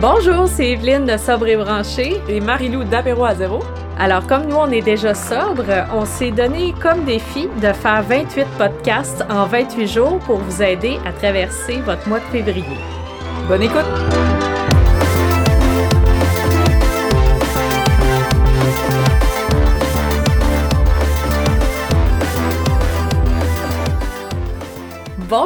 Bonjour, 0.00 0.48
c'est 0.48 0.70
Evelyne 0.70 1.04
de 1.04 1.18
Sobre 1.18 1.48
et 1.48 1.56
Branché. 1.56 2.22
Et 2.26 2.40
Marilou 2.40 2.84
d'Apéro 2.84 3.26
à 3.26 3.34
zéro. 3.34 3.58
Alors, 3.98 4.26
comme 4.26 4.46
nous, 4.46 4.56
on 4.56 4.70
est 4.70 4.80
déjà 4.80 5.12
sobre, 5.12 5.66
on 5.92 6.06
s'est 6.06 6.30
donné 6.30 6.72
comme 6.80 7.04
défi 7.04 7.48
de 7.60 7.70
faire 7.74 8.02
28 8.04 8.46
podcasts 8.56 9.22
en 9.28 9.44
28 9.44 9.86
jours 9.86 10.18
pour 10.20 10.38
vous 10.38 10.62
aider 10.62 10.98
à 11.04 11.12
traverser 11.12 11.80
votre 11.84 12.08
mois 12.08 12.20
de 12.20 12.24
février. 12.32 12.78
Bonne 13.46 13.62
écoute! 13.62 14.49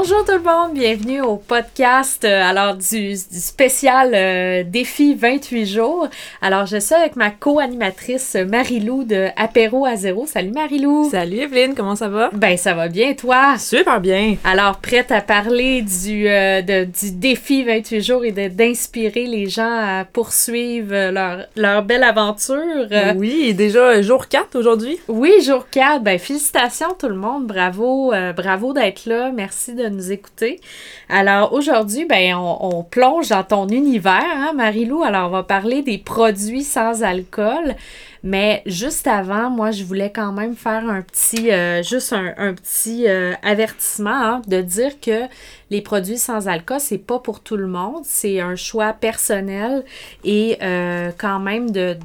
Bonjour 0.07 0.23
tout 0.27 0.33
le 0.33 0.43
monde, 0.43 0.75
bienvenue 0.75 1.23
au 1.23 1.39
podcast 1.39 2.27
euh, 2.27 2.43
alors 2.43 2.75
du, 2.75 3.17
spécial 3.17 4.13
euh, 4.15 4.63
défi 4.63 5.15
28 5.15 5.65
jours. 5.65 6.09
Alors 6.43 6.67
je 6.67 6.77
suis 6.77 6.95
avec 6.95 7.17
ma 7.17 7.31
co-animatrice 7.31 8.35
Marilou 8.35 9.05
de 9.05 9.29
Apéro 9.35 9.87
à 9.87 9.97
zéro. 9.97 10.27
Salut 10.27 10.51
Marilou. 10.51 11.09
Salut 11.11 11.39
Evelyne, 11.39 11.73
comment 11.75 11.97
ça 11.97 12.09
va? 12.09 12.29
Ben 12.35 12.59
ça 12.59 12.75
va 12.75 12.89
bien 12.89 13.15
toi? 13.15 13.57
Super 13.57 13.99
bien. 14.03 14.37
Alors 14.45 14.77
prête 14.77 15.11
à 15.11 15.23
parler 15.23 15.81
du, 15.81 16.29
euh, 16.29 16.61
du 16.61 17.13
défi 17.13 17.65
28 17.65 18.03
jours 18.03 18.27
et 18.27 18.33
d'inspirer 18.33 19.25
les 19.25 19.49
gens 19.49 19.63
à 19.63 20.05
poursuivre 20.05 21.13
leur, 21.13 21.47
leur 21.57 21.83
belle 21.83 22.03
aventure. 22.03 22.89
Oui, 23.17 23.55
déjà 23.55 24.03
jour 24.03 24.29
4 24.29 24.55
aujourd'hui. 24.59 24.99
Oui, 25.09 25.33
jour 25.43 25.67
4. 25.71 26.03
Ben 26.03 26.19
félicitations 26.19 26.95
tout 26.99 27.09
le 27.09 27.17
monde, 27.17 27.47
bravo, 27.47 28.13
bravo 28.37 28.75
d'être 28.75 29.07
là, 29.07 29.33
merci 29.35 29.73
de 29.73 29.94
nous 29.95 30.13
écouter. 30.13 30.61
Alors 31.09 31.53
aujourd'hui, 31.53 32.05
ben, 32.05 32.35
on, 32.37 32.83
plonge 32.83 33.29
dans 33.29 33.45
ton 33.45 33.69
univers, 33.69 34.23
hein, 34.25 34.53
Marilou. 34.55 35.03
Alors 35.03 35.29
on 35.29 35.33
va 35.33 35.43
parler 35.43 35.83
des 35.83 35.99
produits 35.99 36.65
sans 36.65 37.03
alcool. 37.03 37.77
Mais 38.25 38.63
juste 38.65 39.07
avant, 39.07 39.51
moi, 39.51 39.71
je 39.71 39.85
voulais 39.85 40.11
quand 40.11 40.33
même 40.33 40.57
faire 40.57 40.89
un 40.89 41.03
petit, 41.03 41.53
euh, 41.53 41.83
juste 41.83 42.15
un, 42.15 42.55
petit 42.55 43.07
euh, 43.07 43.35
avertissement 43.43 44.11
hein, 44.11 44.43
de 44.49 44.63
dire 44.63 44.99
que 44.99 45.25
les 45.69 45.83
produits 45.83 46.17
sans 46.17 46.49
alcool, 46.49 46.81
c'est 46.81 46.97
pas 46.97 47.19
pour 47.19 47.41
tout 47.41 47.59
le 47.59 47.67
monde. 47.67 48.03
C'est 48.05 48.41
un 48.41 48.57
choix 48.57 48.95
personnel 48.95 49.85
et 50.25 50.57
euh, 50.63 51.11
quand 51.19 51.39
même 51.39 51.71
de, 51.71 51.99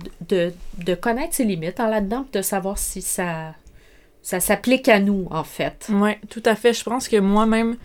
connaître 1.00 1.36
ses 1.36 1.46
limites 1.46 1.80
hein, 1.80 1.90
là-dedans, 1.90 2.26
de 2.34 2.42
savoir 2.42 2.78
si 2.78 3.02
ça, 3.02 3.54
ça 4.22 4.40
s'applique 4.40 4.90
à 4.90 5.00
nous, 5.00 5.28
en 5.32 5.44
fait. 5.44 5.88
Oui, 5.90 6.12
tout 6.30 6.44
à 6.46 6.56
fait. 6.56 6.74
Je 6.74 6.84
pense 6.84 7.08
que 7.08 7.18
moi-même, 7.18 7.78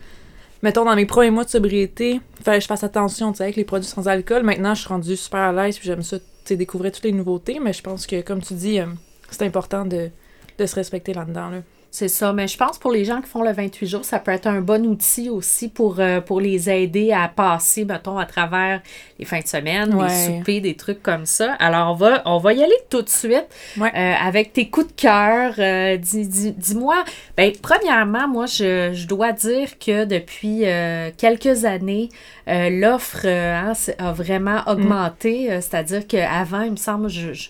mettons, 0.61 0.85
dans 0.85 0.95
mes 0.95 1.05
premiers 1.05 1.31
mois 1.31 1.43
de 1.43 1.49
sobriété, 1.49 2.21
fallait 2.43 2.57
que 2.57 2.63
je 2.63 2.67
fasse 2.67 2.83
attention, 2.83 3.31
tu 3.31 3.37
sais, 3.37 3.43
avec 3.43 3.55
les 3.55 3.65
produits 3.65 3.87
sans 3.87 4.07
alcool. 4.07 4.43
Maintenant, 4.43 4.75
je 4.75 4.81
suis 4.81 4.89
rendue 4.89 5.15
super 5.15 5.39
à 5.39 5.51
l'aise, 5.51 5.77
puis 5.77 5.87
j'aime 5.87 6.03
ça, 6.03 6.19
tu 6.19 6.25
sais, 6.43 6.55
découvrir 6.55 6.91
toutes 6.91 7.05
les 7.05 7.11
nouveautés, 7.11 7.59
mais 7.59 7.73
je 7.73 7.81
pense 7.81 8.05
que, 8.05 8.21
comme 8.21 8.41
tu 8.41 8.53
dis, 8.53 8.79
euh, 8.79 8.87
c'est 9.31 9.45
important 9.45 9.85
de, 9.85 10.09
de 10.57 10.65
se 10.65 10.75
respecter 10.75 11.13
là-dedans, 11.13 11.49
là. 11.49 11.57
C'est 11.97 12.09
ça, 12.09 12.33
mais 12.33 12.49
je 12.49 12.57
pense 12.57 12.77
pour 12.77 12.91
les 12.91 13.05
gens 13.05 13.21
qui 13.21 13.29
font 13.29 13.41
le 13.41 13.53
28 13.53 13.87
jours, 13.87 14.03
ça 14.03 14.19
peut 14.19 14.31
être 14.31 14.47
un 14.47 14.59
bon 14.59 14.85
outil 14.85 15.29
aussi 15.29 15.69
pour, 15.69 16.01
euh, 16.01 16.19
pour 16.19 16.41
les 16.41 16.69
aider 16.69 17.13
à 17.13 17.29
passer, 17.29 17.85
mettons, 17.85 18.17
à 18.17 18.25
travers 18.25 18.81
les 19.17 19.23
fins 19.23 19.39
de 19.39 19.47
semaine, 19.47 19.97
les 19.97 20.09
soupers, 20.09 20.59
des 20.59 20.75
trucs 20.75 21.01
comme 21.01 21.25
ça. 21.25 21.53
Alors, 21.53 21.91
on 21.91 21.93
va, 21.93 22.21
on 22.25 22.37
va 22.37 22.51
y 22.51 22.61
aller 22.61 22.75
tout 22.89 23.01
de 23.01 23.07
suite 23.07 23.45
euh, 23.79 23.87
avec 23.87 24.51
tes 24.51 24.69
coups 24.69 24.87
de 24.87 24.91
cœur. 24.91 25.53
Euh, 25.57 25.95
dis-moi, 25.95 27.01
ben, 27.37 27.53
premièrement, 27.61 28.27
moi, 28.27 28.45
je, 28.45 29.07
dois 29.07 29.31
dire 29.31 29.79
que 29.79 30.03
depuis 30.03 30.65
quelques 31.15 31.63
années, 31.63 32.09
l'offre 32.45 33.25
hein, 33.25 33.71
a 33.99 34.11
vraiment 34.11 34.63
augmenté. 34.67 35.47
C'est-à-dire 35.61 36.05
qu'avant, 36.05 36.63
il 36.63 36.71
me 36.71 36.75
semble, 36.75 37.07
je 37.07 37.31
je 37.31 37.47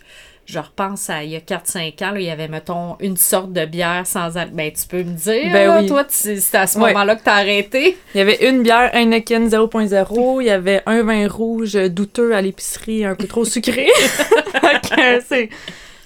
repense 0.59 1.09
à 1.09 1.23
il 1.23 1.31
y 1.31 1.35
a 1.35 1.39
4-5 1.39 2.03
ans, 2.03 2.15
il 2.15 2.23
y 2.23 2.29
avait, 2.29 2.47
mettons, 2.47 2.97
une 2.99 3.17
sorte 3.17 3.51
de 3.51 3.65
bière 3.65 4.05
sans 4.05 4.37
alcool. 4.37 4.55
Ben, 4.55 4.71
tu 4.71 4.87
peux 4.87 5.03
me 5.03 5.15
dire, 5.15 5.51
ben 5.51 5.85
toi, 5.87 6.05
c'est 6.07 6.55
à 6.55 6.67
ce 6.67 6.77
moment-là 6.79 7.15
que 7.15 7.23
tu 7.23 7.29
as 7.29 7.35
arrêté. 7.35 7.97
Il 8.13 8.19
y 8.19 8.21
avait 8.21 8.47
une 8.47 8.61
bière 8.63 8.91
Heineken 8.93 9.47
0.0, 9.47 10.41
il 10.41 10.45
y 10.45 10.49
avait 10.49 10.83
un 10.85 11.03
vin 11.03 11.27
rouge 11.27 11.73
douteux 11.73 12.35
à 12.35 12.41
l'épicerie, 12.41 13.05
un 13.05 13.15
peu 13.15 13.27
trop 13.27 13.45
sucré. 13.45 13.87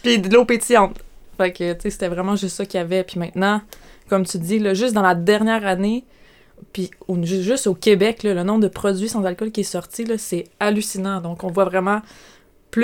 Puis 0.01 0.19
de 0.19 0.33
l'eau 0.33 0.45
pétillante. 0.45 0.95
Fait 1.37 1.51
que, 1.51 1.73
tu 1.73 1.81
sais, 1.81 1.89
c'était 1.89 2.07
vraiment 2.07 2.35
juste 2.35 2.55
ça 2.55 2.65
qu'il 2.65 2.79
y 2.79 2.81
avait. 2.81 3.03
Puis 3.03 3.19
maintenant, 3.19 3.61
comme 4.09 4.25
tu 4.25 4.37
dis, 4.37 4.59
là, 4.59 4.73
juste 4.73 4.93
dans 4.93 5.01
la 5.01 5.15
dernière 5.15 5.65
année, 5.65 6.05
puis 6.73 6.89
juste 7.23 7.67
au 7.67 7.73
Québec, 7.73 8.23
le 8.23 8.43
nombre 8.43 8.61
de 8.61 8.67
produits 8.67 9.09
sans 9.09 9.23
alcool 9.23 9.51
qui 9.51 9.61
est 9.61 9.63
sorti, 9.63 10.05
c'est 10.17 10.45
hallucinant. 10.59 11.21
Donc, 11.21 11.43
on 11.43 11.47
voit 11.47 11.65
vraiment 11.65 12.01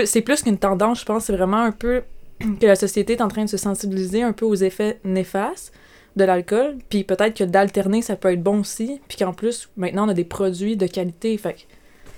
c'est 0.06 0.22
plus 0.22 0.41
qu'une 0.44 0.57
tendance, 0.57 1.01
je 1.01 1.06
pense, 1.06 1.25
c'est 1.25 1.35
vraiment 1.35 1.62
un 1.62 1.72
peu 1.72 2.03
que 2.59 2.66
la 2.66 2.75
société 2.75 3.13
est 3.13 3.22
en 3.22 3.28
train 3.28 3.46
de 3.46 3.50
se 3.50 3.57
sensibiliser 3.57 4.23
un 4.23 4.34
peu 4.34 4.46
aux 4.46 4.56
effets 4.56 5.00
néfastes 5.03 5.73
de 6.16 6.23
l'alcool, 6.23 6.78
puis 6.90 7.03
peut-être 7.03 7.35
que 7.35 7.44
d'alterner, 7.44 8.01
ça 8.01 8.16
peut 8.16 8.31
être 8.31 8.41
bon 8.41 8.62
aussi, 8.62 9.01
puis 9.07 9.18
qu'en 9.18 9.34
plus, 9.34 9.69
maintenant, 9.75 10.06
on 10.06 10.09
a 10.09 10.13
des 10.13 10.23
produits 10.23 10.78
de 10.78 10.88
qualité, 10.88 11.38
fait 11.38 11.56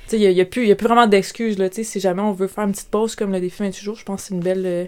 tu 0.08 0.12
sais, 0.12 0.20
il 0.22 0.34
n'y 0.34 0.40
a, 0.40 0.46
plus, 0.46 0.72
a 0.72 0.76
plus 0.76 0.88
vraiment 0.88 1.08
d'excuses, 1.08 1.58
là, 1.58 1.68
tu 1.70 1.78
sais, 1.78 1.84
si 1.84 2.00
jamais 2.00 2.22
on 2.22 2.32
veut 2.32 2.48
faire 2.48 2.64
une 2.64 2.72
petite 2.72 2.90
pause 2.90 3.16
comme 3.16 3.32
le 3.32 3.42
défi 3.42 3.64
28 3.64 3.84
jours, 3.84 3.96
je 3.96 4.06
pense 4.06 4.22
que 4.22 4.28
c'est 4.28 4.34
une 4.36 4.40
belle, 4.40 4.66
euh, 4.66 4.86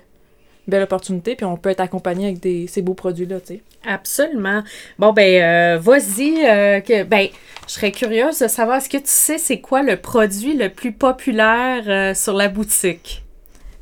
belle 0.70 0.84
opportunité, 0.84 1.36
puis 1.36 1.46
on 1.46 1.58
peut 1.58 1.70
être 1.70 1.80
accompagné 1.80 2.28
avec 2.28 2.40
des, 2.40 2.68
ces 2.68 2.82
beaux 2.82 2.94
produits-là, 2.94 3.40
tu 3.40 3.56
sais. 3.56 3.62
Absolument. 3.86 4.64
Bon, 4.98 5.14
ben, 5.14 5.42
euh, 5.42 5.80
vas-y, 5.80 6.46
euh, 6.46 6.80
que, 6.82 7.04
ben, 7.04 7.28
je 7.68 7.74
serais 7.74 7.92
curieuse 7.92 8.40
de 8.40 8.48
savoir, 8.48 8.78
est-ce 8.78 8.90
que 8.90 8.98
tu 8.98 9.04
sais 9.06 9.38
c'est 9.38 9.60
quoi 9.60 9.84
le 9.84 9.98
produit 9.98 10.56
le 10.56 10.70
plus 10.70 10.92
populaire 10.92 11.84
euh, 11.88 12.14
sur 12.14 12.34
la 12.34 12.48
boutique? 12.48 13.24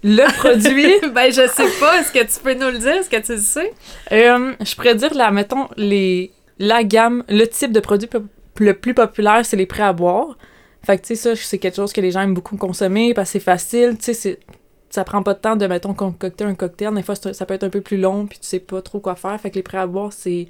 Le 0.04 0.32
produit? 0.38 0.94
ben, 1.14 1.32
je 1.32 1.48
sais 1.48 1.80
pas. 1.80 2.00
Est-ce 2.00 2.12
que 2.12 2.24
tu 2.24 2.40
peux 2.44 2.54
nous 2.54 2.72
le 2.72 2.78
dire? 2.78 2.94
Est-ce 2.94 3.10
que 3.10 3.18
tu 3.18 3.34
le 3.34 3.40
sais? 3.40 3.74
je 4.12 4.76
pourrais 4.76 4.96
dire, 4.96 5.14
là, 5.14 5.32
mettons, 5.32 5.68
les, 5.76 6.32
la 6.60 6.84
gamme, 6.84 7.24
le 7.28 7.46
type 7.46 7.72
de 7.72 7.80
produit 7.80 8.10
le 8.60 8.74
plus 8.74 8.94
populaire, 8.94 9.46
c'est 9.46 9.58
les 9.58 9.66
prêts 9.66 9.84
à 9.84 9.94
boire. 9.94 10.38
Fait 10.84 10.98
que, 10.98 11.02
tu 11.02 11.16
sais, 11.16 11.36
ça, 11.36 11.36
c'est 11.36 11.58
quelque 11.58 11.76
chose 11.76 11.92
que 11.92 12.02
les 12.02 12.12
gens 12.12 12.22
aiment 12.22 12.34
beaucoup 12.34 12.56
consommer 12.56 13.14
parce 13.14 13.30
que 13.30 13.34
c'est 13.34 13.44
facile. 13.44 13.98
Tu 13.98 14.14
sais, 14.14 14.40
ça 14.98 15.04
prend 15.04 15.22
pas 15.22 15.36
de 15.36 15.40
temps 15.40 15.56
de, 15.56 15.68
mettons, 15.68 15.94
concocter 15.94 16.44
un 16.44 16.56
cocktail. 16.56 16.92
Des 16.96 17.04
fois, 17.04 17.14
ça 17.14 17.46
peut 17.46 17.54
être 17.54 17.64
un 17.64 17.70
peu 17.70 17.82
plus 17.82 17.98
long, 17.98 18.26
puis 18.26 18.40
tu 18.40 18.48
sais 18.48 18.60
pas 18.60 18.82
trop 18.82 19.00
quoi 19.00 19.16
faire. 19.16 19.40
Fait 19.40 19.52
que 19.52 19.56
les 19.56 19.62
prêts 19.62 19.78
à 19.78 19.86
boire, 19.86 20.12
c'est 20.12 20.48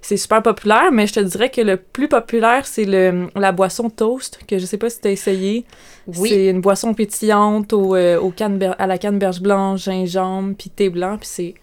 c'est 0.00 0.16
super 0.16 0.42
populaire, 0.42 0.90
mais 0.90 1.06
je 1.06 1.12
te 1.14 1.20
dirais 1.20 1.50
que 1.50 1.60
le 1.60 1.76
plus 1.76 2.08
populaire, 2.08 2.66
c'est 2.66 2.86
le 2.86 3.28
la 3.36 3.52
boisson 3.52 3.90
toast, 3.90 4.40
que 4.48 4.58
je 4.58 4.64
sais 4.64 4.78
pas 4.78 4.88
si 4.88 5.02
tu 5.02 5.08
as 5.08 5.10
essayé. 5.10 5.66
Oui. 6.06 6.30
C'est 6.30 6.46
une 6.46 6.62
boisson 6.62 6.94
pétillante 6.94 7.74
au, 7.74 7.94
euh, 7.94 8.18
au 8.18 8.32
à 8.78 8.86
la 8.86 8.96
canneberge 8.96 9.42
blanche, 9.42 9.84
gingembre, 9.84 10.54
puis 10.56 10.70
thé 10.70 10.88
blanc, 10.88 11.18
puis 11.18 11.28
c'est 11.30 11.54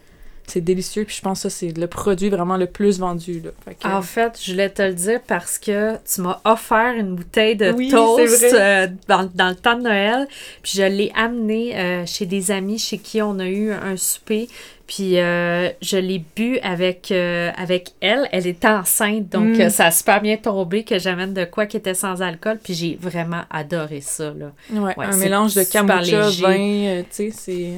c'est 0.52 0.62
délicieux, 0.62 1.06
puis 1.06 1.16
je 1.16 1.22
pense 1.22 1.44
que 1.44 1.50
ça, 1.50 1.56
c'est 1.58 1.78
le 1.78 1.88
produit 1.88 2.30
vraiment 2.30 2.58
le 2.58 2.66
plus 2.66 3.00
vendu. 3.00 3.42
Là. 3.42 3.52
En 3.84 4.02
fait, 4.02 4.38
je 4.42 4.52
voulais 4.52 4.70
te 4.70 4.82
le 4.82 4.94
dire 4.94 5.22
parce 5.26 5.58
que 5.58 5.96
tu 5.98 6.22
m'as 6.22 6.42
offert 6.44 6.94
une 6.98 7.16
bouteille 7.16 7.56
de 7.56 7.72
toast 7.90 8.44
euh, 8.54 8.88
dans, 9.08 9.30
dans, 9.34 9.50
le 9.50 9.56
temps 9.56 9.78
de 9.78 9.84
Noël, 9.84 10.28
puis 10.62 10.74
je 10.76 10.84
l'ai 10.84 11.12
amené 11.16 11.78
euh, 11.78 12.06
chez 12.06 12.26
des 12.26 12.52
amis 12.52 12.80
chez 12.80 12.98
qui 12.98 13.22
on 13.22 13.40
a 13.40 13.48
eu 13.48 13.72
un 13.72 13.96
souper, 13.96 14.50
puis 14.88 15.20
euh, 15.20 15.70
je 15.82 15.96
l'ai 15.96 16.22
bu 16.36 16.60
avec, 16.60 17.12
avec 17.12 17.92
elle. 18.02 18.28
Elle 18.34 18.48
était 18.48 18.68
enceinte, 18.68 19.30
donc 19.30 19.58
mm. 19.58 19.70
ça 19.70 19.86
a 19.86 19.92
super 19.92 20.22
bien 20.22 20.36
tombé 20.36 20.84
que 20.84 21.00
j'amène 21.00 21.34
de 21.34 21.46
quoi 21.46 21.66
qui 21.66 21.78
était 21.78 21.94
sans 21.94 22.22
alcool. 22.22 22.60
Puis 22.62 22.74
j'ai 22.74 22.98
vraiment 23.00 23.44
adoré 23.50 24.02
ça. 24.02 24.34
Là. 24.34 24.52
Ouais, 24.74 24.94
un 24.98 25.16
mélange 25.16 25.56
de 25.56 25.64
kombucha, 25.64 26.30
vin, 26.42 27.04
tu 27.04 27.32
sais, 27.32 27.32
c'est 27.32 27.72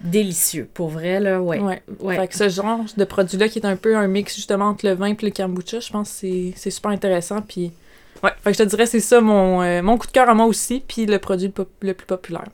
délicieux, 0.00 0.68
pour 0.72 0.88
vrai, 0.88 1.20
là, 1.20 1.40
ouais. 1.40 1.60
ouais. 2.00 2.16
Fait 2.16 2.28
que 2.28 2.36
ce 2.36 2.48
genre 2.48 2.84
de 2.96 3.04
produit-là 3.04 3.48
qui 3.48 3.58
est 3.58 3.66
un 3.66 3.76
peu 3.76 3.96
un 3.96 4.06
mix 4.06 4.36
justement 4.36 4.66
entre 4.66 4.86
le 4.86 4.94
vin 4.94 5.06
et 5.06 5.16
le 5.20 5.30
kombucha, 5.30 5.80
je 5.80 5.90
pense 5.90 6.20
que 6.20 6.50
c'est 6.54 6.70
super 6.70 6.90
intéressant, 6.90 7.40
puis 7.40 7.72
ouais, 8.22 8.30
fait 8.42 8.52
que 8.52 8.58
je 8.58 8.62
te 8.62 8.68
dirais 8.68 8.86
c'est 8.86 9.00
ça 9.00 9.20
mon, 9.20 9.62
euh, 9.62 9.82
mon 9.82 9.96
coup 9.96 10.06
de 10.06 10.12
cœur 10.12 10.28
à 10.28 10.34
moi 10.34 10.46
aussi, 10.46 10.82
puis 10.86 11.06
le 11.06 11.18
produit 11.18 11.52
le, 11.80 11.94
plus 11.94 12.06
populaire. 12.06 12.48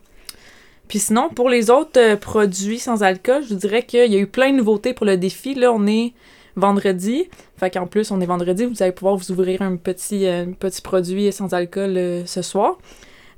Puis 0.88 1.00
sinon, 1.00 1.30
pour 1.30 1.48
les 1.48 1.70
autres 1.70 1.98
euh, 1.98 2.16
produits 2.16 2.78
sans 2.78 3.02
alcool, 3.02 3.42
je 3.48 3.54
dirais 3.54 3.82
qu'il 3.82 4.12
y 4.12 4.16
a 4.16 4.18
eu 4.18 4.26
plein 4.26 4.52
de 4.52 4.58
nouveautés 4.58 4.92
pour 4.92 5.06
le 5.06 5.16
défi. 5.16 5.54
Là, 5.54 5.72
on 5.72 5.86
est 5.86 6.12
vendredi. 6.54 7.28
Fait 7.56 7.70
qu'en 7.70 7.86
plus, 7.86 8.10
on 8.10 8.20
est 8.20 8.26
vendredi, 8.26 8.66
vous 8.66 8.82
allez 8.82 8.92
pouvoir 8.92 9.16
vous 9.16 9.32
ouvrir 9.32 9.62
un 9.62 9.76
petit, 9.76 10.26
euh, 10.26 10.44
petit 10.58 10.82
produit 10.82 11.32
sans 11.32 11.54
alcool 11.54 12.22
ce 12.26 12.42
soir. 12.42 12.76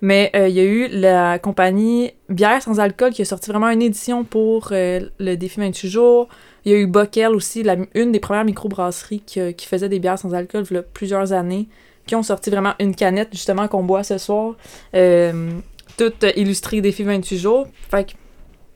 Mais 0.04 0.30
euh, 0.36 0.48
il 0.48 0.54
y 0.54 0.60
a 0.60 0.64
eu 0.64 0.88
la 0.88 1.38
compagnie 1.38 2.12
Bière 2.28 2.60
sans 2.60 2.78
alcool 2.78 3.10
qui 3.10 3.22
a 3.22 3.24
sorti 3.24 3.48
vraiment 3.48 3.70
une 3.70 3.80
édition 3.80 4.22
pour 4.22 4.68
euh, 4.72 5.00
le 5.18 5.34
défi 5.36 5.60
28 5.60 5.88
jours. 5.88 6.28
Il 6.66 6.72
y 6.72 6.74
a 6.74 6.78
eu 6.78 6.86
Bockel 6.86 7.34
aussi, 7.34 7.64
une 7.94 8.12
des 8.12 8.20
premières 8.20 8.44
microbrasseries 8.44 9.22
qui, 9.24 9.40
euh, 9.40 9.52
qui 9.52 9.66
faisait 9.66 9.88
des 9.88 10.00
bières 10.00 10.18
sans 10.18 10.34
alcool 10.34 10.64
il 10.70 10.74
y 10.74 10.76
a 10.76 10.82
plusieurs 10.82 11.32
années, 11.32 11.68
qui 12.06 12.14
ont 12.16 12.22
sorti 12.22 12.50
vraiment 12.50 12.74
une 12.80 12.94
canette 12.94 13.30
justement 13.32 13.66
qu'on 13.66 13.82
boit 13.82 14.02
ce 14.02 14.18
soir, 14.18 14.56
toute 14.92 16.26
illustrée 16.36 16.82
défi 16.82 17.02
28 17.02 17.38
jours. 17.38 17.66
Fait 17.90 18.14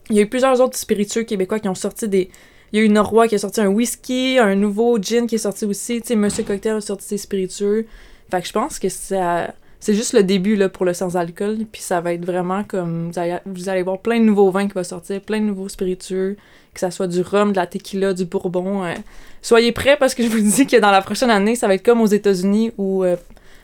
il 0.09 0.17
y 0.17 0.21
a 0.21 0.23
eu 0.23 0.31
plusieurs 0.31 0.59
autres 0.63 0.79
spiritueux 0.79 1.25
québécois 1.25 1.61
qui 1.61 1.69
ont 1.69 1.75
sorti 1.75 2.09
des. 2.09 2.31
Il 2.73 2.79
y 2.79 2.83
a 2.83 2.87
eu 2.87 2.89
Norrois 2.89 3.29
qui 3.29 3.35
a 3.35 3.39
sorti 3.39 3.61
un 3.61 3.69
whisky, 3.69 4.39
un 4.39 4.55
nouveau 4.55 4.99
gin 4.99 5.27
qui 5.27 5.35
est 5.35 5.39
sorti 5.39 5.67
aussi. 5.67 6.01
Tu 6.01 6.17
Monsieur 6.17 6.45
Cocktail 6.45 6.77
a 6.77 6.81
sorti 6.81 7.05
ses 7.05 7.19
spiritueux. 7.19 7.85
Fait 8.31 8.41
que 8.41 8.47
je 8.47 8.53
pense 8.53 8.79
que 8.79 8.89
ça 8.89 9.53
c'est 9.81 9.95
juste 9.95 10.13
le 10.13 10.23
début 10.23 10.57
là, 10.57 10.69
pour 10.69 10.85
le 10.85 10.93
sans-alcool. 10.93 11.59
Puis 11.71 11.83
ça 11.83 12.01
va 12.01 12.13
être 12.13 12.25
vraiment 12.25 12.65
comme. 12.65 13.11
Vous 13.11 13.19
allez, 13.19 13.39
vous 13.47 13.69
allez 13.69 13.83
voir 13.83 13.99
plein 13.99 14.19
de 14.19 14.25
nouveaux 14.25 14.51
vins 14.51 14.67
qui 14.67 14.75
vont 14.75 14.85
sortir, 14.85 15.21
plein 15.21 15.41
de 15.41 15.45
nouveaux 15.45 15.69
spiritueux, 15.69 16.37
que 16.75 16.81
ça 16.81 16.91
soit 16.91 17.07
du 17.07 17.21
rhum, 17.21 17.53
de 17.53 17.57
la 17.57 17.67
tequila, 17.67 18.13
du 18.15 18.25
bourbon. 18.25 18.85
Euh. 18.85 18.95
soyez 19.43 19.73
prêts 19.73 19.97
parce 19.97 20.15
que 20.15 20.23
je 20.23 20.29
vous 20.29 20.41
dis 20.41 20.67
que 20.67 20.77
dans 20.77 20.91
la 20.91 21.03
prochaine 21.03 21.31
année, 21.31 21.55
ça 21.55 21.69
va 21.69 21.75
être 21.75 21.85
comme 21.85 22.01
aux 22.01 22.07
États-Unis 22.07 22.73
ou 22.77 23.05
euh, 23.05 23.17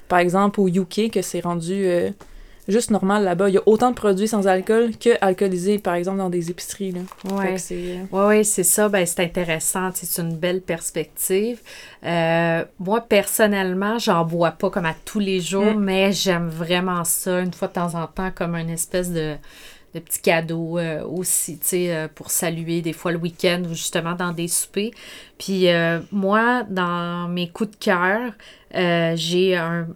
par 0.08 0.18
exemple 0.18 0.60
au 0.60 0.68
UK, 0.68 1.10
que 1.12 1.22
c'est 1.22 1.40
rendu 1.40 1.86
juste 2.68 2.90
normal 2.90 3.24
là-bas. 3.24 3.48
Il 3.48 3.54
y 3.54 3.58
a 3.58 3.62
autant 3.66 3.90
de 3.90 3.94
produits 3.94 4.28
sans 4.28 4.46
alcool 4.46 4.96
que 4.96 5.10
alcoolisés, 5.20 5.78
par 5.78 5.94
exemple, 5.94 6.18
dans 6.18 6.30
des 6.30 6.50
épiceries. 6.50 6.92
Là. 6.92 7.00
Ouais. 7.30 7.58
c'est... 7.58 7.98
Ouais, 8.10 8.26
ouais, 8.26 8.44
c'est 8.44 8.62
ça. 8.62 8.88
Ben, 8.88 9.04
c'est 9.06 9.20
intéressant. 9.20 9.90
C'est 9.94 10.22
une 10.22 10.36
belle 10.36 10.60
perspective. 10.60 11.60
Euh, 12.04 12.64
moi, 12.78 13.00
personnellement, 13.00 13.98
j'en 13.98 14.24
bois 14.24 14.52
pas 14.52 14.70
comme 14.70 14.86
à 14.86 14.94
tous 15.04 15.20
les 15.20 15.40
jours, 15.40 15.74
mm. 15.74 15.80
mais 15.80 16.12
j'aime 16.12 16.48
vraiment 16.48 17.04
ça, 17.04 17.40
une 17.40 17.52
fois 17.52 17.68
de 17.68 17.74
temps 17.74 17.94
en 17.94 18.06
temps, 18.06 18.30
comme 18.34 18.54
une 18.54 18.70
espèce 18.70 19.10
de 19.10 19.34
de 19.94 20.00
petits 20.00 20.20
cadeaux 20.20 20.78
euh, 20.78 21.04
aussi, 21.04 21.58
tu 21.58 21.66
sais, 21.66 21.94
euh, 21.94 22.08
pour 22.12 22.30
saluer 22.30 22.82
des 22.82 22.92
fois 22.92 23.12
le 23.12 23.18
week-end 23.18 23.62
ou 23.64 23.74
justement 23.74 24.14
dans 24.14 24.32
des 24.32 24.48
soupers. 24.48 24.90
Puis 25.38 25.66
moi, 26.12 26.62
dans 26.70 27.28
mes 27.28 27.48
coups 27.48 27.72
de 27.72 27.76
cœur, 27.76 28.32
j'ai 29.16 29.56
un, 29.56 29.86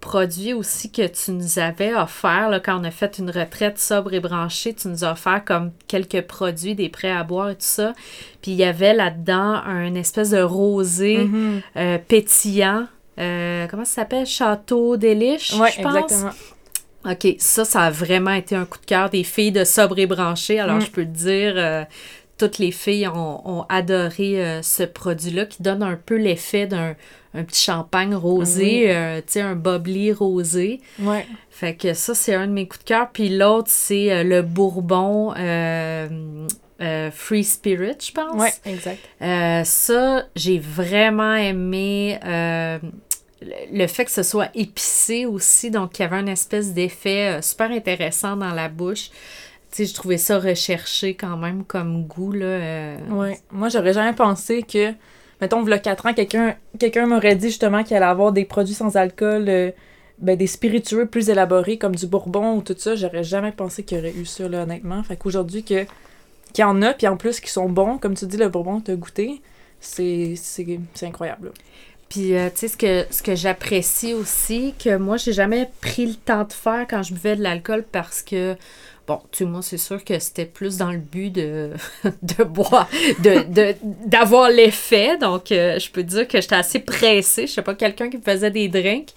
produit 0.00 0.54
aussi 0.54 0.90
que 0.90 1.06
tu 1.06 1.32
nous 1.32 1.58
avais 1.58 1.94
offert 1.94 2.48
là, 2.48 2.60
quand 2.60 2.80
on 2.80 2.84
a 2.84 2.90
fait 2.90 3.18
une 3.18 3.30
retraite 3.30 3.78
sobre 3.78 4.14
et 4.14 4.20
branchée. 4.20 4.74
Tu 4.74 4.88
nous 4.88 5.04
as 5.04 5.12
offert 5.12 5.44
comme 5.44 5.70
quelques 5.86 6.22
produits, 6.22 6.74
des 6.74 6.88
prêts 6.88 7.10
à 7.10 7.22
boire 7.24 7.50
et 7.50 7.54
tout 7.54 7.60
ça. 7.60 7.92
Puis 8.40 8.52
il 8.52 8.56
y 8.56 8.64
avait 8.64 8.94
là-dedans 8.94 9.60
un 9.64 9.94
espèce 9.94 10.30
de 10.30 10.40
rosé 10.40 11.28
mm-hmm. 11.28 11.98
pétillant. 12.08 12.86
comment 13.16 13.84
ça 13.84 13.96
s'appelle? 13.96 14.26
Château 14.26 14.96
d'Éliche, 14.96 15.52
je 15.52 15.58
pense? 15.58 15.76
exactement. 15.76 16.30
OK, 17.08 17.36
ça, 17.38 17.64
ça 17.64 17.82
a 17.82 17.90
vraiment 17.90 18.32
été 18.32 18.56
un 18.56 18.64
coup 18.64 18.78
de 18.80 18.84
cœur 18.84 19.10
des 19.10 19.22
filles 19.22 19.52
de 19.52 19.64
Sobre 19.64 19.98
et 19.98 20.06
Branché. 20.06 20.58
Alors, 20.58 20.78
mm. 20.78 20.82
je 20.82 20.90
peux 20.90 21.04
te 21.04 21.16
dire, 21.16 21.52
euh, 21.56 21.84
toutes 22.36 22.58
les 22.58 22.72
filles 22.72 23.08
ont, 23.08 23.64
adoré 23.68 24.44
euh, 24.44 24.62
ce 24.62 24.82
produit-là 24.82 25.46
qui 25.46 25.62
donne 25.62 25.82
un 25.82 25.96
peu 25.96 26.16
l'effet 26.16 26.66
d'un 26.66 26.96
petit 27.32 27.62
champagne 27.62 28.14
rosé, 28.14 28.86
euh, 28.94 29.18
tu 29.18 29.34
sais, 29.34 29.40
un 29.40 29.54
bubbly 29.54 30.12
rosé. 30.12 30.80
Ouais. 30.98 31.26
Fait 31.50 31.74
que 31.74 31.94
ça, 31.94 32.14
c'est 32.14 32.34
un 32.34 32.48
de 32.48 32.52
mes 32.52 32.66
coups 32.66 32.84
de 32.84 32.88
cœur. 32.88 33.08
Puis 33.12 33.28
l'autre, 33.28 33.68
c'est 33.70 34.24
le 34.24 34.42
bourbon 34.42 35.32
Free 37.12 37.44
Spirit, 37.44 37.98
je 38.04 38.12
pense. 38.12 38.34
Oui, 38.34 38.48
exact. 38.64 38.98
ça, 39.64 40.24
j'ai 40.34 40.58
vraiment 40.58 41.34
aimé 41.34 42.18
le 43.42 43.86
fait 43.86 44.04
que 44.04 44.10
ce 44.10 44.22
soit 44.22 44.48
épicé 44.54 45.26
aussi, 45.26 45.70
donc 45.70 45.98
il 45.98 46.02
y 46.02 46.04
avait 46.04 46.16
un 46.16 46.26
espèce 46.26 46.72
d'effet 46.72 47.36
euh, 47.36 47.42
super 47.42 47.70
intéressant 47.70 48.36
dans 48.36 48.52
la 48.52 48.68
bouche. 48.68 49.10
Tu 49.70 49.84
sais, 49.84 49.86
je 49.86 49.94
trouvais 49.94 50.16
ça 50.16 50.38
recherché 50.38 51.14
quand 51.14 51.36
même 51.36 51.64
comme 51.64 52.06
goût, 52.06 52.32
là. 52.32 52.46
Euh. 52.46 53.34
Moi, 53.50 53.68
j'aurais 53.68 53.92
jamais 53.92 54.14
pensé 54.14 54.62
que, 54.62 54.92
mettons, 55.40 55.66
a 55.66 55.78
4 55.78 56.06
ans, 56.06 56.14
quelqu'un 56.14 56.56
quelqu'un 56.78 57.06
m'aurait 57.06 57.36
dit 57.36 57.48
justement 57.48 57.84
qu'il 57.84 57.96
allait 57.96 58.06
avoir 58.06 58.32
des 58.32 58.44
produits 58.44 58.74
sans 58.74 58.96
alcool, 58.96 59.46
euh, 59.48 59.70
ben, 60.18 60.36
des 60.36 60.46
spiritueux 60.46 61.06
plus 61.06 61.28
élaborés, 61.28 61.76
comme 61.76 61.94
du 61.94 62.06
bourbon 62.06 62.56
ou 62.56 62.62
tout 62.62 62.76
ça. 62.78 62.94
J'aurais 62.94 63.24
jamais 63.24 63.52
pensé 63.52 63.82
qu'il 63.82 63.98
y 63.98 64.00
aurait 64.00 64.14
eu 64.14 64.24
ça, 64.24 64.48
là, 64.48 64.62
honnêtement. 64.62 65.02
Fait 65.02 65.16
qu'aujourd'hui, 65.16 65.62
que, 65.62 65.84
qu'il 66.54 66.62
y 66.62 66.64
en 66.64 66.80
a, 66.80 66.94
puis 66.94 67.06
en 67.06 67.18
plus, 67.18 67.40
qui 67.40 67.50
sont 67.50 67.68
bons, 67.68 67.98
comme 67.98 68.14
tu 68.14 68.26
dis, 68.26 68.38
le 68.38 68.48
bourbon, 68.48 68.80
tu 68.80 68.92
as 68.92 68.96
goûté, 68.96 69.42
c'est 69.78 70.38
incroyable. 71.02 71.52
Puis, 72.08 72.36
euh, 72.36 72.48
tu 72.50 72.58
sais, 72.58 72.68
ce 72.68 72.76
que, 72.76 73.04
ce 73.10 73.22
que 73.22 73.34
j'apprécie 73.34 74.14
aussi, 74.14 74.74
que 74.82 74.96
moi, 74.96 75.16
j'ai 75.16 75.32
jamais 75.32 75.70
pris 75.80 76.06
le 76.06 76.14
temps 76.14 76.44
de 76.44 76.52
faire 76.52 76.86
quand 76.88 77.02
je 77.02 77.12
buvais 77.12 77.36
de 77.36 77.42
l'alcool 77.42 77.84
parce 77.90 78.22
que 78.22 78.56
Bon, 79.06 79.20
tu 79.30 79.38
sais, 79.38 79.44
moi, 79.44 79.62
c'est 79.62 79.78
sûr 79.78 80.02
que 80.02 80.18
c'était 80.18 80.46
plus 80.46 80.78
dans 80.78 80.90
le 80.90 80.98
but 80.98 81.30
de, 81.30 81.70
de 82.22 82.42
boire, 82.42 82.88
de, 83.20 83.76
d'avoir 84.04 84.50
l'effet. 84.50 85.16
Donc, 85.16 85.52
euh, 85.52 85.78
je 85.78 85.90
peux 85.90 86.02
dire 86.02 86.26
que 86.26 86.40
j'étais 86.40 86.56
assez 86.56 86.80
pressée. 86.80 87.46
Je 87.46 87.52
sais 87.52 87.62
pas, 87.62 87.76
quelqu'un 87.76 88.10
qui 88.10 88.18
faisait 88.18 88.50
des 88.50 88.66
drinks. 88.68 89.10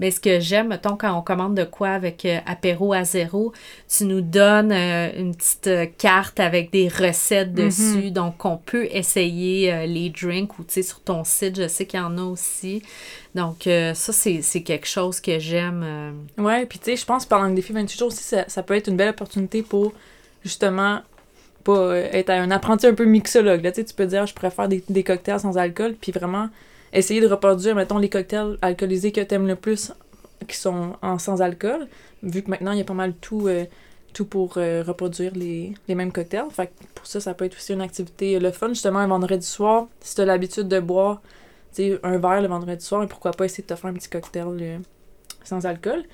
Mais 0.00 0.10
ce 0.10 0.18
que 0.18 0.40
j'aime, 0.40 0.68
mettons, 0.68 0.96
quand 0.96 1.16
on 1.16 1.22
commande 1.22 1.54
de 1.54 1.62
quoi 1.62 1.90
avec 1.90 2.24
euh, 2.24 2.38
apéro 2.44 2.92
à 2.92 3.04
zéro, 3.04 3.52
tu 3.88 4.04
nous 4.04 4.20
donnes 4.20 4.72
euh, 4.72 5.10
une 5.16 5.34
petite 5.34 5.96
carte 5.96 6.40
avec 6.40 6.72
des 6.72 6.88
recettes 6.88 7.52
mm-hmm. 7.52 7.66
dessus. 7.66 8.10
Donc, 8.10 8.44
on 8.44 8.56
peut 8.56 8.88
essayer 8.90 9.86
les 9.86 10.10
drinks 10.10 10.58
ou, 10.58 10.64
tu 10.64 10.74
sais, 10.74 10.82
sur 10.82 11.00
ton 11.00 11.22
site, 11.22 11.60
je 11.60 11.68
sais 11.68 11.86
qu'il 11.86 12.00
y 12.00 12.02
en 12.02 12.18
a 12.18 12.22
aussi. 12.22 12.82
Donc, 13.36 13.66
euh, 13.66 13.92
ça, 13.92 14.14
c'est 14.14 14.62
quelque 14.62 14.86
chose 14.86 15.20
que 15.20 15.38
j'aime. 15.38 15.82
Euh. 15.84 16.42
Ouais, 16.42 16.64
puis 16.64 16.78
tu 16.78 16.86
sais, 16.86 16.96
je 16.96 17.04
pense 17.04 17.26
pendant 17.26 17.48
le 17.48 17.54
défi 17.54 17.70
28 17.74 17.98
jours 17.98 18.08
aussi, 18.08 18.24
ça, 18.24 18.62
peut 18.62 18.74
être 18.74 18.88
une 18.88 18.96
belle 18.96 19.10
opportunité 19.10 19.62
pour 19.62 19.92
justement 20.42 21.02
pas 21.62 21.76
euh, 21.76 22.08
être 22.12 22.30
un 22.30 22.50
apprenti 22.50 22.86
un 22.86 22.94
peu 22.94 23.04
mixologue. 23.04 23.62
Là, 23.62 23.72
tu 23.72 23.84
peux 23.94 24.06
dire, 24.06 24.26
je 24.26 24.32
préfère 24.32 24.68
des, 24.68 24.82
des 24.88 25.02
cocktails 25.02 25.40
sans 25.40 25.58
alcool, 25.58 25.96
puis 26.00 26.12
vraiment 26.12 26.48
essayer 26.94 27.20
de 27.20 27.26
reproduire, 27.26 27.74
mettons, 27.74 27.98
les 27.98 28.08
cocktails 28.08 28.56
alcoolisés 28.62 29.12
que 29.12 29.20
tu 29.20 29.34
aimes 29.34 29.46
le 29.46 29.56
plus 29.56 29.92
qui 30.48 30.56
sont 30.56 30.94
en 31.02 31.18
sans 31.18 31.42
alcool, 31.42 31.88
vu 32.22 32.42
que 32.42 32.48
maintenant, 32.48 32.72
il 32.72 32.78
y 32.78 32.80
a 32.80 32.84
pas 32.84 32.94
mal 32.94 33.12
tout, 33.20 33.50
tout 34.14 34.24
pour 34.24 34.54
reproduire 34.54 35.32
les, 35.34 35.74
les, 35.88 35.94
mêmes 35.94 36.12
cocktails. 36.12 36.50
Fait 36.50 36.68
que 36.68 36.72
pour 36.94 37.06
ça, 37.06 37.20
ça 37.20 37.34
peut 37.34 37.44
être 37.44 37.56
aussi 37.56 37.74
une 37.74 37.82
activité 37.82 38.38
le 38.38 38.50
fun. 38.50 38.68
Justement, 38.68 39.00
un 39.00 39.08
vendredi 39.08 39.46
soir, 39.46 39.88
si 40.00 40.14
tu 40.14 40.22
as 40.22 40.24
l'habitude 40.24 40.68
de 40.68 40.80
boire 40.80 41.20
un 42.02 42.18
verre 42.18 42.42
le 42.42 42.48
vendredi 42.48 42.84
soir 42.84 43.02
et 43.02 43.06
pourquoi 43.06 43.32
pas 43.32 43.44
essayer 43.44 43.62
de 43.62 43.68
te 43.68 43.74
faire 43.74 43.90
un 43.90 43.94
petit 43.94 44.08
cocktail 44.08 44.46
euh, 44.60 44.78
sans 45.44 45.66
alcool. 45.66 46.04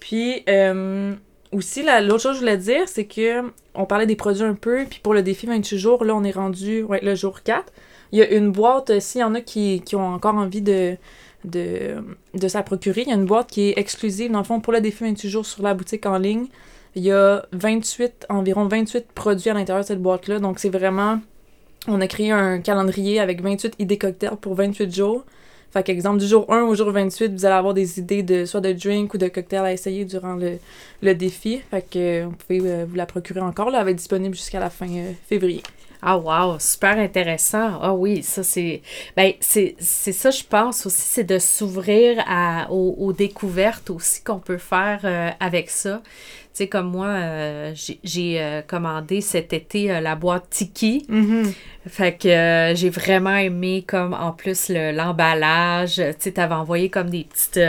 Puis 0.00 0.42
euh, 0.48 1.14
aussi, 1.52 1.82
l'autre 1.82 2.20
chose 2.20 2.32
que 2.32 2.34
je 2.34 2.40
voulais 2.40 2.58
dire, 2.58 2.86
c'est 2.86 3.06
que 3.06 3.42
on 3.74 3.86
parlait 3.86 4.06
des 4.06 4.16
produits 4.16 4.44
un 4.44 4.54
peu, 4.54 4.84
puis 4.88 5.00
pour 5.02 5.14
le 5.14 5.22
défi 5.22 5.46
28 5.46 5.78
jours, 5.78 6.04
là, 6.04 6.14
on 6.14 6.24
est 6.24 6.32
rendu 6.32 6.82
ouais, 6.82 7.00
le 7.02 7.14
jour 7.14 7.42
4. 7.42 7.72
Il 8.12 8.18
y 8.18 8.22
a 8.22 8.30
une 8.30 8.52
boîte, 8.52 8.90
euh, 8.90 9.00
s'il 9.00 9.20
y 9.20 9.24
en 9.24 9.34
a 9.34 9.40
qui, 9.40 9.82
ont 9.94 10.14
encore 10.14 10.34
envie 10.34 10.62
de, 10.62 10.96
de, 11.44 11.96
de 12.34 12.62
procurer, 12.62 13.02
il 13.02 13.08
y 13.08 13.12
a 13.12 13.14
une 13.14 13.26
boîte 13.26 13.50
qui 13.50 13.70
est 13.70 13.78
exclusive, 13.78 14.30
dans 14.30 14.38
le 14.38 14.44
fond, 14.44 14.60
pour 14.60 14.72
le 14.72 14.80
défi 14.80 15.04
28 15.04 15.28
jours 15.28 15.46
sur 15.46 15.62
la 15.62 15.74
boutique 15.74 16.06
en 16.06 16.18
ligne. 16.18 16.46
Il 16.96 17.02
y 17.02 17.10
a 17.10 17.44
28, 17.52 18.26
environ 18.28 18.68
28 18.68 19.06
produits 19.14 19.50
à 19.50 19.54
l'intérieur 19.54 19.82
de 19.82 19.88
cette 19.88 20.02
boîte-là, 20.02 20.38
donc 20.38 20.60
c'est 20.60 20.68
vraiment 20.68 21.18
on 21.88 22.00
a 22.00 22.06
créé 22.06 22.30
un 22.30 22.60
calendrier 22.60 23.20
avec 23.20 23.42
28 23.42 23.74
idées 23.78 23.98
cocktails 23.98 24.36
pour 24.40 24.54
28 24.54 24.94
jours. 24.94 25.24
Fait 25.72 25.82
qu'exemple, 25.82 26.20
du 26.20 26.26
jour 26.26 26.46
1 26.52 26.62
au 26.62 26.74
jour 26.76 26.90
28, 26.92 27.32
vous 27.32 27.44
allez 27.44 27.54
avoir 27.54 27.74
des 27.74 27.98
idées 27.98 28.22
de 28.22 28.44
soit 28.44 28.60
de 28.60 28.72
drink 28.72 29.12
ou 29.12 29.18
de 29.18 29.26
cocktail 29.26 29.64
à 29.64 29.72
essayer 29.72 30.04
durant 30.04 30.36
le, 30.36 31.14
défi. 31.14 31.60
Fait 31.70 31.82
que 31.82 32.24
vous 32.24 32.30
pouvez 32.30 32.60
euh, 32.62 32.86
vous 32.88 32.94
la 32.94 33.06
procurer 33.06 33.40
encore. 33.40 33.70
Là, 33.70 33.78
elle 33.80 33.84
va 33.86 33.90
être 33.90 33.96
disponible 33.96 34.36
jusqu'à 34.36 34.60
la 34.60 34.70
fin 34.70 34.88
euh, 34.88 35.12
février. 35.26 35.62
Ah 36.06 36.18
wow, 36.18 36.58
super 36.58 36.98
intéressant. 36.98 37.78
Ah 37.80 37.94
oui, 37.94 38.22
ça 38.22 38.42
c'est 38.42 38.82
ben 39.16 39.32
c'est 39.40 39.74
ça 39.80 40.30
je 40.30 40.42
pense 40.44 40.84
aussi 40.84 41.00
c'est 41.00 41.24
de 41.24 41.38
s'ouvrir 41.38 42.22
à 42.26 42.70
aux, 42.70 43.14
découvertes 43.14 43.88
aussi 43.88 44.22
qu'on 44.22 44.38
peut 44.38 44.58
faire 44.58 45.00
euh, 45.04 45.30
avec 45.40 45.70
ça. 45.70 46.02
Tu 46.04 46.10
sais 46.52 46.68
comme 46.68 46.90
moi 46.90 47.06
euh, 47.06 47.72
j'ai 47.74 48.42
euh, 48.42 48.60
commandé 48.60 49.22
cet 49.22 49.54
été 49.54 49.98
la 50.02 50.14
boîte 50.14 50.50
Tiki. 50.50 51.06
Mm-hmm. 51.08 51.52
Fait 51.86 52.18
que 52.18 52.74
j'ai 52.76 52.90
vraiment 52.90 53.36
aimé 53.36 53.82
comme 53.86 54.12
en 54.12 54.32
plus 54.32 54.68
l'emballage, 54.68 55.94
tu 55.94 56.14
sais 56.18 56.32
tu 56.32 56.40
avais 56.40 56.54
envoyé 56.54 56.90
comme 56.90 57.08
des 57.08 57.24
petites 57.24 57.60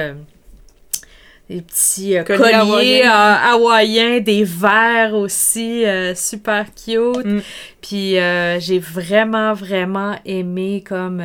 des 1.49 1.61
petits 1.61 2.17
euh, 2.17 2.23
colliers, 2.23 3.03
euh, 3.05 3.09
hawaïens. 3.09 4.19
des 4.19 4.43
verres 4.43 5.13
aussi, 5.13 5.85
euh, 5.85 6.15
super 6.15 6.65
cute. 6.73 7.25
Mm. 7.25 7.41
Puis 7.81 8.15
j'ai 8.59 8.79
vraiment, 8.79 9.53
vraiment 9.53 10.15
aimé 10.25 10.83
comme 10.87 11.21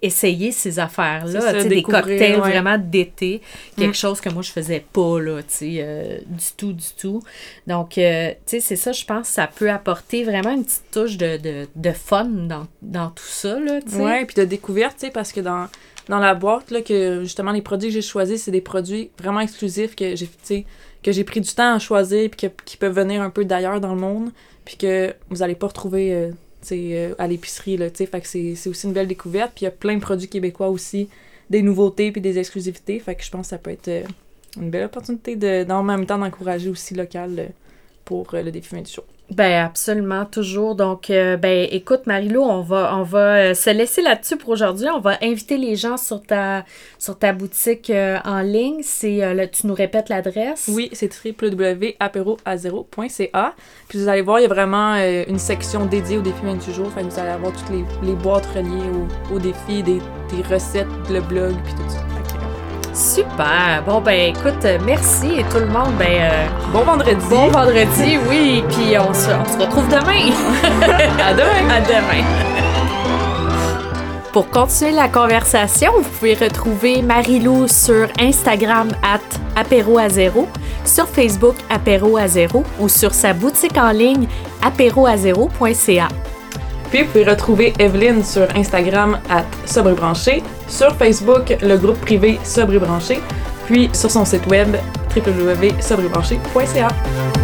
essayer 0.00 0.52
ces 0.52 0.78
affaires-là, 0.78 1.64
des 1.64 1.82
cocktails 1.82 2.38
vraiment 2.38 2.78
d'été, 2.78 3.40
quelque 3.76 3.90
mm. 3.90 3.94
chose 3.94 4.20
que 4.20 4.28
moi 4.28 4.42
je 4.42 4.52
faisais 4.52 4.84
pas, 4.92 5.18
là, 5.20 5.40
du 5.42 6.22
tout, 6.56 6.72
du 6.72 6.86
tout. 6.96 7.20
Donc, 7.66 7.90
tu 7.94 8.00
sais, 8.00 8.60
c'est 8.60 8.76
ça, 8.76 8.92
je 8.92 9.04
pense, 9.04 9.26
ça 9.26 9.48
peut 9.48 9.68
apporter 9.68 10.22
vraiment 10.22 10.52
une 10.52 10.64
petite 10.64 10.90
touche 10.92 11.16
de, 11.16 11.38
de, 11.38 11.66
de 11.74 11.90
fun 11.90 12.24
dans, 12.24 12.68
dans 12.82 13.10
tout 13.10 13.24
ça, 13.26 13.58
là, 13.58 13.80
tu 13.82 13.90
sais. 13.90 13.96
Ouais, 13.96 14.24
puis 14.24 14.36
de 14.36 14.44
découverte, 14.44 14.94
tu 15.00 15.06
sais, 15.06 15.12
parce 15.12 15.32
que 15.32 15.40
dans 15.40 15.66
dans 16.10 16.18
la 16.18 16.34
boîte, 16.34 16.72
là, 16.72 16.82
que 16.82 17.22
justement, 17.22 17.52
les 17.52 17.62
produits 17.62 17.88
que 17.88 17.94
j'ai 17.94 18.02
choisis, 18.02 18.42
c'est 18.42 18.50
des 18.50 18.60
produits 18.60 19.10
vraiment 19.18 19.40
exclusifs 19.40 19.94
que 19.94 20.16
j'ai 20.16 20.66
que 21.02 21.12
j'ai 21.12 21.24
pris 21.24 21.40
du 21.40 21.50
temps 21.54 21.74
à 21.74 21.78
choisir 21.78 22.28
puis 22.28 22.50
qui 22.66 22.76
peuvent 22.76 22.94
venir 22.94 23.22
un 23.22 23.30
peu 23.30 23.46
d'ailleurs 23.46 23.80
dans 23.80 23.94
le 23.94 24.00
monde 24.00 24.30
puis 24.66 24.76
que 24.76 25.14
vous 25.30 25.42
allez 25.42 25.54
pas 25.54 25.68
retrouver 25.68 26.12
euh, 26.12 26.30
euh, 26.72 27.14
à 27.18 27.26
l'épicerie 27.26 27.78
là 27.78 27.88
fait 27.88 28.20
que 28.20 28.26
c'est 28.28 28.68
aussi 28.68 28.86
une 28.86 28.92
belle 28.92 29.06
découverte 29.06 29.52
puis 29.54 29.62
il 29.62 29.64
y 29.64 29.68
a 29.68 29.70
plein 29.70 29.94
de 29.94 30.00
produits 30.02 30.28
québécois 30.28 30.68
aussi 30.68 31.08
des 31.48 31.62
nouveautés 31.62 32.12
puis 32.12 32.20
des 32.20 32.38
exclusivités. 32.38 32.98
Fait 32.98 33.14
que 33.14 33.24
je 33.24 33.30
pense 33.30 33.46
que 33.46 33.50
ça 33.50 33.58
peut 33.58 33.70
être 33.70 33.88
euh, 33.88 34.02
une 34.56 34.68
belle 34.68 34.84
opportunité 34.84 35.36
de 35.36 35.64
dans 35.64 35.82
même 35.82 36.04
temps 36.04 36.18
d'encourager 36.18 36.68
aussi 36.68 36.94
local 36.94 37.50
pour 38.04 38.26
le 38.32 38.50
défi 38.50 38.74
20 38.74 38.88
jours. 38.88 39.04
Ben 39.30 39.64
absolument, 39.64 40.24
toujours. 40.24 40.74
Donc, 40.74 41.08
euh, 41.08 41.36
ben 41.36 41.68
écoute, 41.70 42.00
Marilou, 42.06 42.42
on 42.42 42.62
va, 42.62 42.96
on 42.96 43.04
va 43.04 43.36
euh, 43.36 43.54
se 43.54 43.70
laisser 43.70 44.02
là-dessus 44.02 44.36
pour 44.36 44.48
aujourd'hui. 44.48 44.88
On 44.92 44.98
va 44.98 45.18
inviter 45.22 45.56
les 45.56 45.76
gens 45.76 45.96
sur 45.96 46.20
ta, 46.20 46.64
sur 46.98 47.16
ta 47.16 47.32
boutique 47.32 47.90
euh, 47.90 48.18
en 48.24 48.40
ligne. 48.40 48.80
C'est, 48.82 49.20
tu 49.52 49.68
nous 49.68 49.74
répètes 49.74 50.08
l'adresse? 50.08 50.68
Oui, 50.72 50.90
c'est 50.92 51.08
www.apéroazero.ca. 51.24 53.54
Puis 53.88 54.00
vous 54.00 54.08
allez 54.08 54.22
voir, 54.22 54.40
il 54.40 54.42
y 54.42 54.46
a 54.46 54.48
vraiment 54.48 54.96
une 54.96 55.38
section 55.38 55.86
dédiée 55.86 56.18
au 56.18 56.22
défi 56.22 56.40
28 56.42 56.74
jours. 56.74 56.88
Enfin, 56.88 57.02
vous 57.02 57.20
allez 57.20 57.30
avoir 57.30 57.52
toutes 57.52 57.70
les, 57.70 57.84
les 58.02 58.14
boîtes 58.14 58.46
reliées 58.46 58.90
au, 59.30 59.36
au 59.36 59.38
défi, 59.38 59.84
des, 59.84 60.00
des 60.34 60.42
recettes, 60.52 60.88
le 61.08 61.20
blog, 61.20 61.54
puis 61.64 61.74
tout 61.74 61.88
ça. 61.88 62.19
Super. 62.92 63.82
Bon, 63.86 64.00
ben 64.00 64.34
écoute, 64.34 64.66
merci 64.84 65.38
et 65.38 65.44
tout 65.44 65.58
le 65.58 65.66
monde, 65.66 65.92
ben... 65.98 66.06
Euh, 66.08 66.46
bon 66.72 66.80
vendredi. 66.80 67.24
Bon 67.28 67.48
vendredi, 67.48 68.18
oui. 68.28 68.64
Puis 68.68 68.98
on 68.98 69.12
se, 69.14 69.30
on 69.30 69.44
se 69.44 69.64
retrouve 69.64 69.88
demain. 69.88 70.32
à 71.24 71.32
demain. 71.32 71.70
À 71.70 71.80
demain. 71.80 72.24
Pour 74.32 74.48
continuer 74.48 74.92
la 74.92 75.08
conversation, 75.08 75.90
vous 75.96 76.08
pouvez 76.08 76.34
retrouver 76.34 77.02
Marilou 77.02 77.66
sur 77.66 78.08
Instagram 78.20 78.88
at 79.02 79.18
apéro 79.56 79.98
à 79.98 80.08
zéro, 80.08 80.46
sur 80.84 81.08
Facebook 81.08 81.56
apéro 81.68 82.16
à 82.16 82.28
zéro 82.28 82.62
ou 82.78 82.88
sur 82.88 83.12
sa 83.12 83.32
boutique 83.32 83.76
en 83.76 83.90
ligne 83.90 84.28
apéroazéro.ca. 84.62 86.08
Puis 86.90 87.02
vous 87.02 87.08
pouvez 87.08 87.24
retrouver 87.24 87.72
Evelyne 87.80 88.22
sur 88.24 88.46
Instagram 88.54 89.18
à 89.28 89.42
Sobrebranché, 89.64 90.44
sur 90.70 90.96
Facebook 90.96 91.54
le 91.60 91.76
groupe 91.76 92.00
privé 92.00 92.38
Sobrebranché, 92.44 93.20
puis 93.66 93.90
sur 93.92 94.10
son 94.10 94.24
site 94.24 94.46
web 94.46 94.76
www.sobrebranché.ca. 95.14 97.39